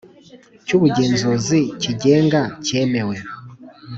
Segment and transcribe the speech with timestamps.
[0.65, 3.15] Cy ubugenzuzi kigenga cyemewe